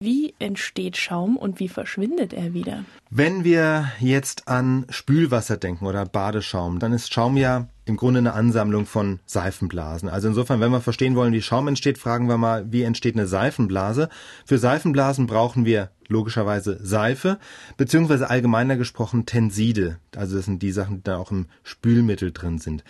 Wie 0.00 0.32
entsteht 0.38 0.96
Schaum 0.96 1.36
und 1.36 1.58
wie 1.58 1.66
verschwindet 1.66 2.32
er 2.32 2.54
wieder? 2.54 2.84
Wenn 3.10 3.42
wir 3.42 3.90
jetzt 3.98 4.46
an 4.46 4.86
Spülwasser 4.90 5.56
denken 5.56 5.86
oder 5.86 6.06
Badeschaum, 6.06 6.78
dann 6.78 6.92
ist 6.92 7.12
Schaum 7.12 7.36
ja 7.36 7.66
im 7.84 7.96
Grunde 7.96 8.18
eine 8.18 8.32
Ansammlung 8.32 8.86
von 8.86 9.18
Seifenblasen. 9.26 10.08
Also 10.08 10.28
insofern, 10.28 10.60
wenn 10.60 10.70
wir 10.70 10.80
verstehen 10.80 11.16
wollen, 11.16 11.32
wie 11.32 11.42
Schaum 11.42 11.66
entsteht, 11.66 11.98
fragen 11.98 12.28
wir 12.28 12.38
mal, 12.38 12.70
wie 12.70 12.82
entsteht 12.82 13.16
eine 13.16 13.26
Seifenblase? 13.26 14.08
Für 14.46 14.58
Seifenblasen 14.58 15.26
brauchen 15.26 15.64
wir 15.64 15.90
logischerweise 16.06 16.78
Seife, 16.80 17.40
beziehungsweise 17.76 18.30
allgemeiner 18.30 18.76
gesprochen 18.76 19.26
Tenside. 19.26 19.98
Also 20.14 20.36
das 20.36 20.44
sind 20.44 20.62
die 20.62 20.70
Sachen, 20.70 20.98
die 20.98 21.02
da 21.02 21.16
auch 21.16 21.32
im 21.32 21.46
Spülmittel 21.64 22.30
drin 22.30 22.58
sind. 22.58 22.84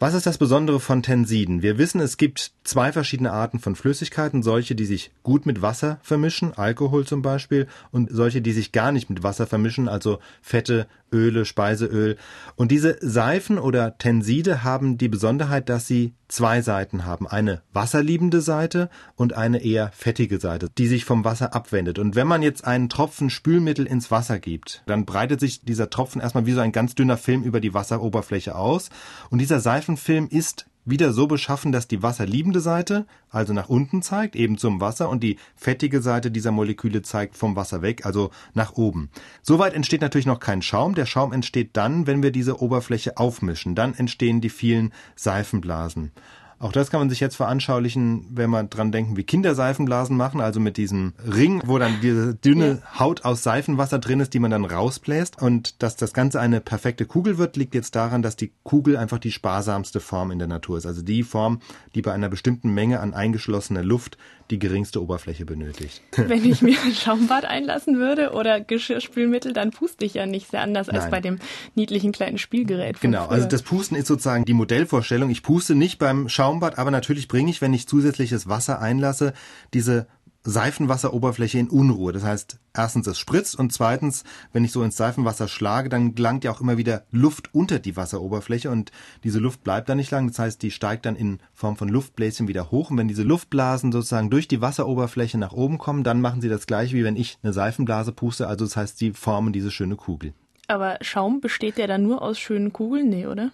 Was 0.00 0.14
ist 0.14 0.26
das 0.26 0.38
Besondere 0.38 0.78
von 0.78 1.02
Tensiden? 1.02 1.60
Wir 1.60 1.76
wissen, 1.76 2.00
es 2.00 2.16
gibt 2.16 2.52
zwei 2.62 2.92
verschiedene 2.92 3.32
Arten 3.32 3.58
von 3.58 3.74
Flüssigkeiten, 3.74 4.44
solche, 4.44 4.76
die 4.76 4.84
sich 4.84 5.10
gut 5.24 5.44
mit 5.44 5.60
Wasser 5.60 5.98
vermischen, 6.02 6.56
Alkohol 6.56 7.04
zum 7.04 7.20
Beispiel, 7.20 7.66
und 7.90 8.08
solche, 8.08 8.40
die 8.40 8.52
sich 8.52 8.70
gar 8.70 8.92
nicht 8.92 9.10
mit 9.10 9.24
Wasser 9.24 9.48
vermischen, 9.48 9.88
also 9.88 10.20
Fette, 10.40 10.86
Öle, 11.12 11.44
Speiseöl. 11.44 12.16
Und 12.56 12.70
diese 12.70 12.96
Seifen 13.00 13.58
oder 13.58 13.98
Tenside 13.98 14.64
haben 14.64 14.98
die 14.98 15.08
Besonderheit, 15.08 15.68
dass 15.68 15.86
sie 15.86 16.14
zwei 16.28 16.60
Seiten 16.62 17.04
haben. 17.04 17.26
Eine 17.26 17.62
wasserliebende 17.72 18.40
Seite 18.40 18.90
und 19.16 19.32
eine 19.32 19.62
eher 19.62 19.90
fettige 19.92 20.38
Seite, 20.38 20.68
die 20.76 20.86
sich 20.86 21.04
vom 21.04 21.24
Wasser 21.24 21.54
abwendet. 21.54 21.98
Und 21.98 22.16
wenn 22.16 22.26
man 22.26 22.42
jetzt 22.42 22.64
einen 22.64 22.88
Tropfen 22.88 23.30
Spülmittel 23.30 23.86
ins 23.86 24.10
Wasser 24.10 24.38
gibt, 24.38 24.82
dann 24.86 25.06
breitet 25.06 25.40
sich 25.40 25.62
dieser 25.62 25.90
Tropfen 25.90 26.20
erstmal 26.20 26.46
wie 26.46 26.52
so 26.52 26.60
ein 26.60 26.72
ganz 26.72 26.94
dünner 26.94 27.16
Film 27.16 27.42
über 27.42 27.60
die 27.60 27.74
Wasseroberfläche 27.74 28.54
aus. 28.54 28.90
Und 29.30 29.38
dieser 29.38 29.60
Seifenfilm 29.60 30.28
ist 30.28 30.66
wieder 30.90 31.12
so 31.12 31.26
beschaffen, 31.26 31.72
dass 31.72 31.88
die 31.88 32.02
wasserliebende 32.02 32.60
Seite 32.60 33.06
also 33.30 33.52
nach 33.52 33.68
unten 33.68 34.02
zeigt, 34.02 34.36
eben 34.36 34.58
zum 34.58 34.80
Wasser, 34.80 35.08
und 35.08 35.22
die 35.22 35.36
fettige 35.56 36.00
Seite 36.00 36.30
dieser 36.30 36.50
Moleküle 36.50 37.02
zeigt 37.02 37.36
vom 37.36 37.56
Wasser 37.56 37.82
weg, 37.82 38.06
also 38.06 38.30
nach 38.54 38.72
oben. 38.74 39.10
Soweit 39.42 39.74
entsteht 39.74 40.00
natürlich 40.00 40.26
noch 40.26 40.40
kein 40.40 40.62
Schaum. 40.62 40.94
Der 40.94 41.06
Schaum 41.06 41.32
entsteht 41.32 41.70
dann, 41.76 42.06
wenn 42.06 42.22
wir 42.22 42.30
diese 42.30 42.60
Oberfläche 42.60 43.16
aufmischen. 43.16 43.74
Dann 43.74 43.94
entstehen 43.94 44.40
die 44.40 44.50
vielen 44.50 44.92
Seifenblasen. 45.16 46.12
Auch 46.60 46.72
das 46.72 46.90
kann 46.90 47.00
man 47.00 47.08
sich 47.08 47.20
jetzt 47.20 47.36
veranschaulichen, 47.36 48.26
wenn 48.30 48.50
man 48.50 48.68
dran 48.68 48.90
denken, 48.90 49.16
wie 49.16 49.22
Kinder 49.22 49.54
Seifenblasen 49.54 50.16
machen, 50.16 50.40
also 50.40 50.58
mit 50.58 50.76
diesem 50.76 51.12
Ring, 51.24 51.62
wo 51.64 51.78
dann 51.78 52.00
diese 52.00 52.34
dünne 52.34 52.82
Haut 52.98 53.24
aus 53.24 53.44
Seifenwasser 53.44 54.00
drin 54.00 54.18
ist, 54.18 54.34
die 54.34 54.40
man 54.40 54.50
dann 54.50 54.64
rausbläst. 54.64 55.40
Und 55.40 55.82
dass 55.82 55.94
das 55.94 56.12
Ganze 56.12 56.40
eine 56.40 56.60
perfekte 56.60 57.06
Kugel 57.06 57.38
wird, 57.38 57.56
liegt 57.56 57.74
jetzt 57.74 57.94
daran, 57.94 58.22
dass 58.22 58.34
die 58.34 58.52
Kugel 58.64 58.96
einfach 58.96 59.18
die 59.18 59.30
sparsamste 59.30 60.00
Form 60.00 60.32
in 60.32 60.40
der 60.40 60.48
Natur 60.48 60.78
ist. 60.78 60.86
Also 60.86 61.02
die 61.02 61.22
Form, 61.22 61.60
die 61.94 62.02
bei 62.02 62.12
einer 62.12 62.28
bestimmten 62.28 62.74
Menge 62.74 63.00
an 63.00 63.14
eingeschlossener 63.14 63.84
Luft 63.84 64.18
die 64.50 64.58
geringste 64.58 65.02
Oberfläche 65.02 65.44
benötigt. 65.44 66.02
Wenn 66.16 66.44
ich 66.44 66.62
mir 66.62 66.76
ein 66.84 66.92
Schaumbad 66.92 67.44
einlassen 67.44 67.98
würde 67.98 68.32
oder 68.32 68.60
Geschirrspülmittel, 68.60 69.52
dann 69.52 69.70
puste 69.70 70.04
ich 70.04 70.14
ja 70.14 70.26
nicht 70.26 70.50
sehr 70.50 70.62
anders 70.62 70.88
als 70.88 71.04
Nein. 71.04 71.10
bei 71.10 71.20
dem 71.20 71.38
niedlichen 71.74 72.12
kleinen 72.12 72.38
Spielgerät. 72.38 73.00
Genau, 73.00 73.26
früher. 73.26 73.32
also 73.32 73.48
das 73.48 73.62
Pusten 73.62 73.96
ist 73.96 74.06
sozusagen 74.06 74.44
die 74.44 74.54
Modellvorstellung. 74.54 75.30
Ich 75.30 75.42
puste 75.42 75.74
nicht 75.74 75.98
beim 75.98 76.28
Schaumbad, 76.28 76.78
aber 76.78 76.90
natürlich 76.90 77.28
bringe 77.28 77.50
ich, 77.50 77.60
wenn 77.60 77.74
ich 77.74 77.86
zusätzliches 77.86 78.48
Wasser 78.48 78.80
einlasse, 78.80 79.34
diese 79.74 80.06
Seifenwasseroberfläche 80.44 81.58
in 81.58 81.68
Unruhe. 81.68 82.12
Das 82.12 82.22
heißt, 82.22 82.58
erstens 82.74 83.06
es 83.06 83.18
spritzt 83.18 83.58
und 83.58 83.72
zweitens, 83.72 84.24
wenn 84.52 84.64
ich 84.64 84.72
so 84.72 84.82
ins 84.82 84.96
Seifenwasser 84.96 85.48
schlage, 85.48 85.88
dann 85.88 86.14
gelangt 86.14 86.44
ja 86.44 86.50
auch 86.50 86.60
immer 86.60 86.78
wieder 86.78 87.04
Luft 87.10 87.54
unter 87.54 87.78
die 87.78 87.96
Wasseroberfläche 87.96 88.70
und 88.70 88.92
diese 89.24 89.38
Luft 89.38 89.62
bleibt 89.64 89.88
dann 89.88 89.98
nicht 89.98 90.10
lang. 90.10 90.28
Das 90.28 90.38
heißt, 90.38 90.62
die 90.62 90.70
steigt 90.70 91.06
dann 91.06 91.16
in 91.16 91.40
Form 91.52 91.76
von 91.76 91.88
Luftbläschen 91.88 92.48
wieder 92.48 92.70
hoch 92.70 92.90
und 92.90 92.98
wenn 92.98 93.08
diese 93.08 93.24
Luftblasen 93.24 93.92
sozusagen 93.92 94.30
durch 94.30 94.48
die 94.48 94.60
Wasseroberfläche 94.60 95.38
nach 95.38 95.52
oben 95.52 95.78
kommen, 95.78 96.04
dann 96.04 96.20
machen 96.20 96.40
sie 96.40 96.48
das 96.48 96.66
gleiche 96.66 96.96
wie 96.96 97.04
wenn 97.04 97.16
ich 97.16 97.38
eine 97.42 97.52
Seifenblase 97.52 98.12
puste. 98.12 98.46
Also 98.46 98.64
das 98.64 98.76
heißt, 98.76 98.98
sie 98.98 99.12
formen 99.12 99.52
diese 99.52 99.70
schöne 99.70 99.96
Kugel. 99.96 100.32
Aber 100.68 100.98
Schaum 101.00 101.40
besteht 101.40 101.78
der 101.78 101.86
dann 101.86 102.02
nur 102.02 102.22
aus 102.22 102.38
schönen 102.38 102.72
Kugeln? 102.72 103.08
Nee, 103.08 103.26
oder? 103.26 103.50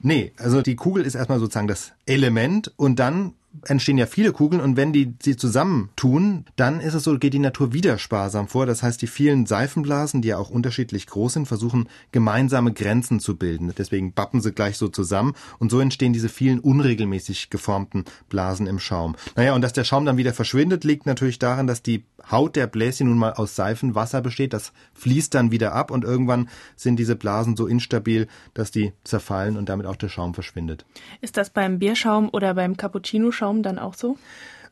Nee, 0.00 0.32
also 0.38 0.62
die 0.62 0.76
Kugel 0.76 1.06
ist 1.06 1.14
erstmal 1.14 1.38
sozusagen 1.38 1.68
das 1.68 1.92
Element 2.04 2.72
und 2.76 2.98
dann 2.98 3.34
entstehen 3.66 3.98
ja 3.98 4.06
viele 4.06 4.32
Kugeln 4.32 4.60
und 4.60 4.76
wenn 4.76 4.92
die 4.92 5.14
sie 5.22 5.36
zusammentun, 5.36 6.44
dann 6.56 6.80
ist 6.80 6.94
es 6.94 7.04
so, 7.04 7.18
geht 7.18 7.34
die 7.34 7.38
Natur 7.38 7.72
wieder 7.72 7.98
sparsam 7.98 8.48
vor. 8.48 8.66
Das 8.66 8.82
heißt, 8.82 9.00
die 9.00 9.06
vielen 9.06 9.46
Seifenblasen, 9.46 10.22
die 10.22 10.28
ja 10.28 10.38
auch 10.38 10.50
unterschiedlich 10.50 11.06
groß 11.06 11.34
sind, 11.34 11.46
versuchen 11.46 11.88
gemeinsame 12.12 12.72
Grenzen 12.72 13.20
zu 13.20 13.36
bilden. 13.36 13.72
Deswegen 13.76 14.12
bappen 14.12 14.40
sie 14.40 14.52
gleich 14.52 14.76
so 14.76 14.88
zusammen 14.88 15.34
und 15.58 15.70
so 15.70 15.80
entstehen 15.80 16.12
diese 16.12 16.28
vielen 16.28 16.60
unregelmäßig 16.60 17.50
geformten 17.50 18.04
Blasen 18.28 18.66
im 18.66 18.78
Schaum. 18.78 19.16
Naja, 19.36 19.54
und 19.54 19.62
dass 19.62 19.72
der 19.72 19.84
Schaum 19.84 20.04
dann 20.04 20.16
wieder 20.16 20.34
verschwindet, 20.34 20.84
liegt 20.84 21.06
natürlich 21.06 21.38
daran, 21.38 21.66
dass 21.66 21.82
die 21.82 22.04
Haut 22.30 22.56
der 22.56 22.66
Bläschen 22.66 23.08
nun 23.08 23.18
mal 23.18 23.34
aus 23.34 23.54
Seifenwasser 23.54 24.22
besteht. 24.22 24.52
Das 24.52 24.72
fließt 24.94 25.34
dann 25.34 25.50
wieder 25.50 25.74
ab 25.74 25.90
und 25.90 26.04
irgendwann 26.04 26.48
sind 26.74 26.96
diese 26.96 27.16
Blasen 27.16 27.56
so 27.56 27.66
instabil, 27.66 28.28
dass 28.54 28.70
die 28.70 28.92
zerfallen 29.04 29.56
und 29.56 29.68
damit 29.68 29.86
auch 29.86 29.96
der 29.96 30.08
Schaum 30.08 30.34
verschwindet. 30.34 30.84
Ist 31.20 31.36
das 31.36 31.50
beim 31.50 31.78
Bierschaum 31.78 32.30
oder 32.32 32.54
beim 32.54 32.76
Cappuccino-Schaum 32.76 33.43
dann 33.62 33.78
auch 33.78 33.94
so? 33.94 34.16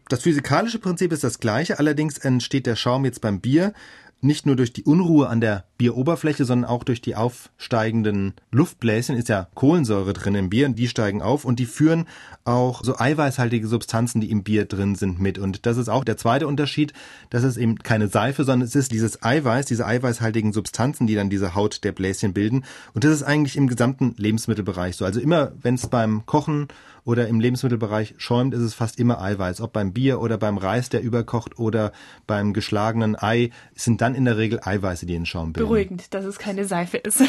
Das 0.08 0.22
physikalische 0.22 0.78
Prinzip 0.78 1.12
ist 1.12 1.24
das 1.24 1.38
gleiche, 1.38 1.78
allerdings 1.78 2.18
entsteht 2.18 2.66
der 2.66 2.76
Schaum 2.76 3.04
jetzt 3.04 3.20
beim 3.20 3.40
Bier 3.40 3.72
nicht 4.20 4.46
nur 4.46 4.56
durch 4.56 4.72
die 4.72 4.84
Unruhe 4.84 5.28
an 5.28 5.40
der 5.40 5.64
Bieroberfläche, 5.82 6.44
sondern 6.44 6.70
auch 6.70 6.84
durch 6.84 7.00
die 7.00 7.16
aufsteigenden 7.16 8.34
Luftbläschen 8.52 9.16
ist 9.16 9.28
ja 9.28 9.48
Kohlensäure 9.56 10.12
drin 10.12 10.36
im 10.36 10.48
Bier 10.48 10.66
und 10.66 10.78
die 10.78 10.86
steigen 10.86 11.22
auf 11.22 11.44
und 11.44 11.58
die 11.58 11.66
führen 11.66 12.06
auch 12.44 12.84
so 12.84 12.96
eiweißhaltige 12.96 13.66
Substanzen, 13.66 14.20
die 14.20 14.30
im 14.30 14.44
Bier 14.44 14.64
drin 14.64 14.94
sind, 14.94 15.18
mit. 15.18 15.38
Und 15.38 15.66
das 15.66 15.78
ist 15.78 15.88
auch 15.88 16.04
der 16.04 16.16
zweite 16.16 16.46
Unterschied. 16.46 16.92
Das 17.30 17.42
ist 17.42 17.56
eben 17.56 17.78
keine 17.78 18.06
Seife, 18.06 18.44
sondern 18.44 18.68
es 18.68 18.76
ist 18.76 18.92
dieses 18.92 19.24
Eiweiß, 19.24 19.66
diese 19.66 19.84
eiweißhaltigen 19.84 20.52
Substanzen, 20.52 21.08
die 21.08 21.16
dann 21.16 21.30
diese 21.30 21.56
Haut 21.56 21.82
der 21.82 21.90
Bläschen 21.90 22.32
bilden. 22.32 22.64
Und 22.94 23.02
das 23.02 23.10
ist 23.10 23.24
eigentlich 23.24 23.56
im 23.56 23.66
gesamten 23.66 24.14
Lebensmittelbereich 24.16 24.94
so. 24.94 25.04
Also 25.04 25.18
immer, 25.18 25.50
wenn 25.62 25.74
es 25.74 25.88
beim 25.88 26.26
Kochen 26.26 26.68
oder 27.04 27.26
im 27.26 27.40
Lebensmittelbereich 27.40 28.14
schäumt, 28.18 28.54
ist 28.54 28.60
es 28.60 28.74
fast 28.74 29.00
immer 29.00 29.20
Eiweiß. 29.20 29.60
Ob 29.60 29.72
beim 29.72 29.92
Bier 29.92 30.20
oder 30.20 30.38
beim 30.38 30.56
Reis, 30.56 30.88
der 30.88 31.02
überkocht 31.02 31.58
oder 31.58 31.92
beim 32.26 32.52
geschlagenen 32.52 33.16
Ei, 33.20 33.50
sind 33.74 34.00
dann 34.00 34.14
in 34.14 34.24
der 34.24 34.36
Regel 34.36 34.60
Eiweiße, 34.62 35.06
die 35.06 35.14
in 35.14 35.26
Schaum 35.26 35.52
bilden. 35.52 35.68
Beruhigend, 35.72 36.12
dass 36.14 36.24
es 36.24 36.38
keine 36.38 36.64
Seife 36.64 36.98
ist. 36.98 37.22